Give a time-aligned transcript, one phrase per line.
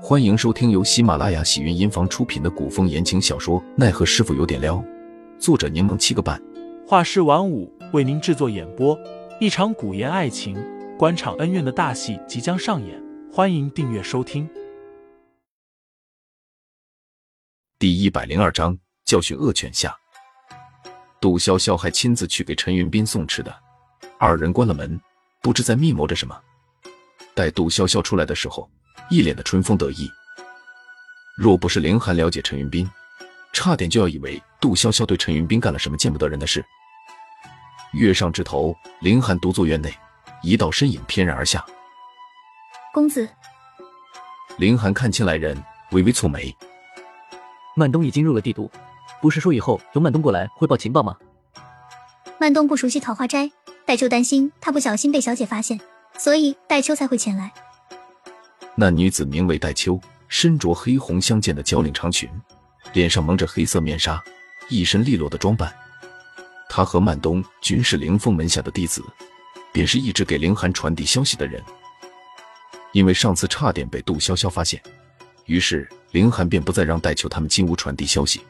[0.00, 4.76] 欢迎收听由喜马拉雅喜云音房出品的古风言情小说《奈何师傅有点撩》，
[5.40, 6.40] 作者柠檬七个半，
[6.86, 8.96] 画师晚舞为您制作演播。
[9.40, 10.56] 一场古言爱情、
[10.96, 14.48] 官场恩怨的大戏即将上演，欢迎订阅收听。
[17.76, 19.94] 第一百零二章教训恶犬下。
[21.20, 23.52] 杜潇潇还亲自去给陈云斌送吃的，
[24.16, 24.98] 二人关了门，
[25.42, 26.40] 不知在密谋着什么。
[27.34, 28.70] 待杜潇潇出来的时候。
[29.08, 30.10] 一脸的春风得意。
[31.36, 32.88] 若不是凌寒了解陈云斌，
[33.52, 36.64] 差点就要以为杜潇潇对陈云斌干了什么见不得人的事。
[37.92, 39.94] 月上枝头，凌寒独坐院内，
[40.42, 41.64] 一道身影翩然而下。
[42.92, 43.28] 公子，
[44.58, 45.56] 凌寒看清来人，
[45.92, 46.54] 微微蹙眉。
[47.76, 48.70] 曼东已经入了帝都，
[49.22, 51.16] 不是说以后由曼东过来汇报情报吗？
[52.38, 53.50] 曼东不熟悉桃花斋，
[53.86, 55.80] 戴秋担心他不小心被小姐发现，
[56.18, 57.52] 所以戴秋才会前来。
[58.80, 62.30] 那女子名为戴秋，身着黑红相间的交领长裙，
[62.92, 64.22] 脸上蒙着黑色面纱，
[64.68, 65.74] 一身利落的装扮。
[66.68, 69.02] 她和曼东均是凌风门下的弟子，
[69.72, 71.60] 便是一直给凌寒传递消息的人。
[72.92, 74.80] 因为上次差点被杜潇潇发现，
[75.46, 78.42] 于是凌寒便不再让戴秋他们进屋传递消息，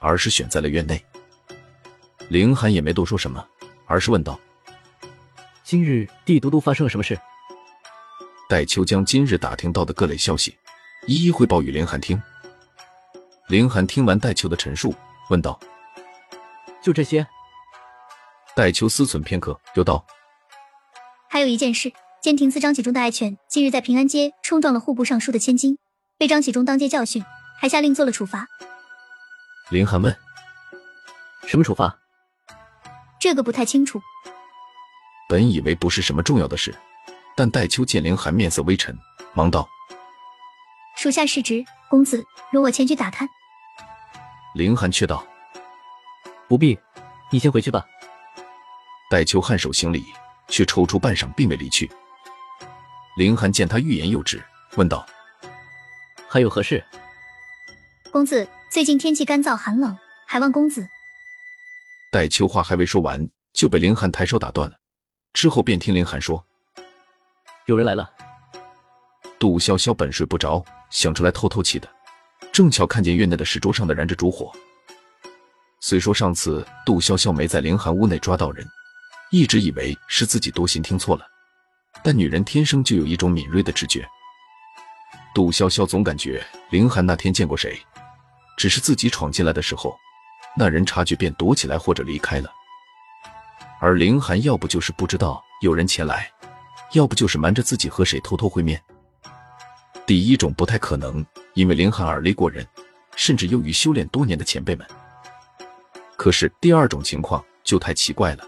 [0.00, 1.00] 而是选在了院内。
[2.30, 3.46] 凌寒也没多说什么，
[3.86, 4.40] 而是问道
[5.62, 7.16] ：“今日帝都都发生了什么事？”
[8.48, 10.56] 戴秋将今日打听到的各类消息
[11.06, 12.18] 一一汇报与林寒听。
[13.48, 14.94] 林寒听完戴秋的陈述，
[15.28, 15.60] 问道
[16.82, 17.26] ：“就这些？”
[18.56, 20.02] 戴秋思忖片刻，又道
[21.28, 25.78] ：“还有一件事，监亭司张启忠的爱犬近日在平安街冲撞了户部尚书的千金，
[26.16, 27.22] 被张启忠当街教训，
[27.58, 28.46] 还下令做了处罚。”
[29.68, 30.16] 林寒问
[31.46, 31.98] ：“什么处罚？”
[33.20, 34.00] 这个不太清楚。
[35.28, 36.74] 本以为不是什么重要的事。
[37.38, 38.98] 但戴秋见凌寒面色微沉，
[39.32, 39.68] 忙道
[40.98, 43.28] ：“属下失职，公子容我前去打探。”
[44.56, 45.24] 凌寒却道
[46.50, 46.76] ：“不必，
[47.30, 47.86] 你先回去吧。”
[49.08, 50.04] 戴秋颔首行礼，
[50.48, 51.88] 却踌躇半晌，并未离去。
[53.16, 54.42] 凌寒见他欲言又止，
[54.74, 55.06] 问道
[56.28, 56.84] ：“还有何事？”
[58.10, 59.96] 公子最近天气干燥寒冷，
[60.26, 60.88] 还望公子……
[62.10, 64.76] 戴秋话还未说完，就被凌寒抬手打断了。
[65.32, 66.44] 之后便听凌寒说。
[67.68, 68.10] 有人来了。
[69.38, 71.86] 杜潇潇本睡不着，想出来透透气的，
[72.50, 74.50] 正巧看见院内的石桌上的燃着烛火。
[75.78, 78.66] 虽说上次杜潇潇没在凌寒屋内抓到人，
[79.30, 81.26] 一直以为是自己多心听错了，
[82.02, 84.08] 但女人天生就有一种敏锐的直觉。
[85.34, 87.78] 杜潇潇总感觉凌寒那天见过谁，
[88.56, 89.94] 只是自己闯进来的时候，
[90.56, 92.50] 那人察觉便躲起来或者离开了，
[93.78, 96.32] 而凌寒要不就是不知道有人前来。
[96.92, 98.82] 要不就是瞒着自己和谁偷偷会面。
[100.06, 102.66] 第一种不太可能，因为林寒耳力过人，
[103.14, 104.86] 甚至优于修炼多年的前辈们。
[106.16, 108.44] 可是第二种情况就太奇怪了。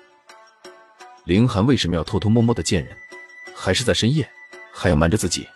[1.24, 2.96] 凌寒为什么要偷偷摸摸的见人，
[3.54, 4.28] 还是在深夜，
[4.72, 5.46] 还要瞒着自己？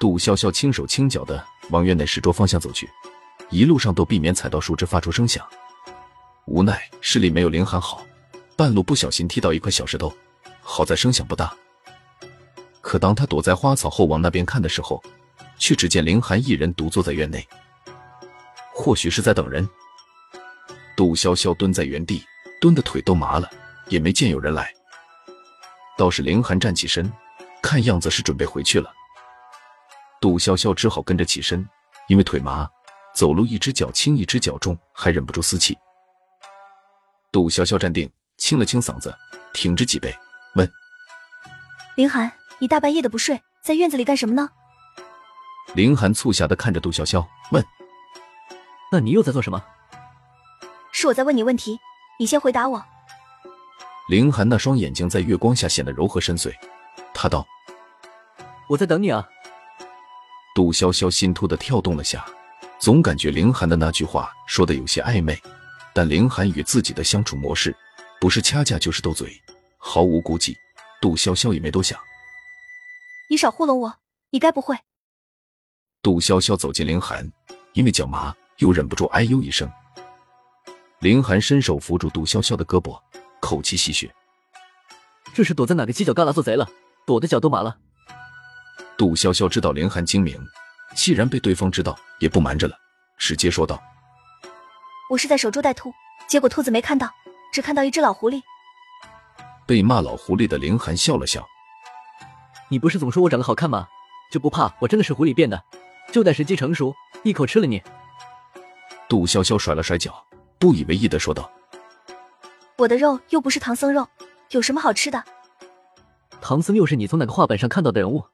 [0.00, 2.90] 杜潇潇轻手轻脚的往院内石桌方向走去，
[3.50, 5.46] 一路上都避免踩到树枝发出声响。
[6.46, 8.04] 无奈视力没有凌寒好，
[8.56, 10.12] 半路不小心踢到一块小石头。
[10.74, 11.54] 好在声响不大，
[12.80, 15.02] 可当他躲在花草后往那边看的时候，
[15.58, 17.46] 却只见凌寒一人独坐在院内。
[18.72, 19.68] 或许是在等人。
[20.96, 22.24] 杜潇潇蹲在原地，
[22.58, 23.50] 蹲的腿都麻了，
[23.88, 24.72] 也没见有人来。
[25.98, 27.12] 倒是凌寒站起身，
[27.62, 28.90] 看样子是准备回去了。
[30.22, 31.68] 杜潇潇只好跟着起身，
[32.08, 32.66] 因为腿麻，
[33.14, 35.76] 走路一只脚轻一只脚重，还忍不住嘶气。
[37.30, 39.14] 杜潇潇站定，清了清嗓子，
[39.52, 40.10] 挺直脊背。
[40.54, 40.70] 问
[41.96, 44.50] 林寒，你大半夜的不睡，在院子里干什么呢？
[45.74, 47.64] 林寒促狭的看着杜潇潇，问
[48.92, 49.62] ：“那你又在做什么？”
[50.92, 51.78] 是我在问你问题，
[52.18, 52.84] 你先回答我。
[54.08, 56.52] 林寒那双眼睛在月光下显得柔和深邃，
[57.14, 57.46] 他道
[58.68, 59.26] ：“我在等你啊。”
[60.54, 62.26] 杜潇潇心突的跳动了下，
[62.78, 65.40] 总感觉林寒的那句话说的有些暧昧，
[65.94, 67.74] 但林寒与自己的相处模式，
[68.20, 69.40] 不是掐架就是斗嘴。
[69.84, 70.56] 毫无顾忌，
[71.00, 71.98] 杜潇潇也没多想。
[73.28, 73.98] 你少糊弄我，
[74.30, 74.78] 你该不会……
[76.00, 77.28] 杜潇潇走近凌寒，
[77.72, 79.68] 因为脚麻，又忍不住哎呦一声。
[81.00, 82.96] 凌寒伸手扶住杜潇潇的胳膊，
[83.40, 84.08] 口气戏谑
[85.34, 86.68] ：“这是躲在哪个犄角旮旯做贼了？
[87.04, 87.76] 躲的脚都麻了。”
[88.96, 90.40] 杜潇潇知道凌寒精明，
[90.94, 92.78] 既然被对方知道，也不瞒着了，
[93.18, 93.82] 直接说道
[95.10, 95.92] ：“我是在守株待兔，
[96.28, 97.10] 结果兔子没看到，
[97.52, 98.40] 只看到一只老狐狸。”
[99.66, 101.46] 被骂老狐狸的凌寒笑了笑
[102.68, 103.86] ：“你不是总说我长得好看吗？
[104.30, 105.62] 就不怕我真的是狐狸变的，
[106.10, 107.82] 就待时机成熟，一口吃了你？
[109.08, 110.24] 杜潇潇甩了甩脚，
[110.58, 111.50] 不以为意的说道
[112.78, 114.08] ：“我的肉又不是唐僧肉，
[114.50, 115.22] 有什么好吃的？”
[116.40, 118.24] 唐僧又是你从哪个画本上看到的人物？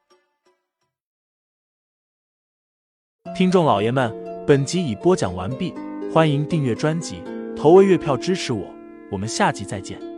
[3.35, 4.11] 听众老爷们，
[4.47, 5.73] 本集已播讲完毕，
[6.13, 7.21] 欢迎订阅专辑，
[7.55, 8.73] 投喂月票支持我，
[9.11, 10.08] 我们下集再见。